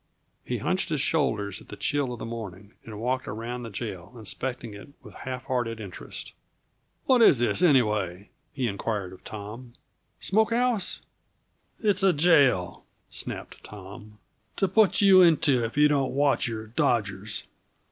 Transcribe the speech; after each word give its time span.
He 0.43 0.57
hunched 0.57 0.89
his 0.89 0.99
shoulders 0.99 1.61
at 1.61 1.67
the 1.69 1.75
chill 1.75 2.11
of 2.11 2.17
the 2.17 2.25
morning 2.25 2.73
and 2.83 2.99
walked 2.99 3.27
around 3.27 3.61
the 3.61 3.69
jail, 3.69 4.11
inspecting 4.17 4.73
it 4.73 4.89
with 5.03 5.13
half 5.13 5.43
hearted 5.45 5.79
interest. 5.79 6.33
"What 7.05 7.21
is 7.21 7.37
this, 7.37 7.61
anyway?" 7.61 8.31
he 8.51 8.65
inquired 8.67 9.13
of 9.13 9.23
Tom. 9.23 9.73
"Smoke 10.19 10.53
house?" 10.53 11.01
"It's 11.83 12.01
a 12.01 12.13
jail," 12.13 12.83
snapped 13.11 13.63
Tom. 13.63 14.17
"To 14.55 14.67
put 14.67 15.01
you 15.01 15.21
into 15.21 15.63
if 15.63 15.77
you 15.77 15.87
don't 15.87 16.15
watch 16.15 16.47
your 16.47 16.65
dodgers. 16.65 17.43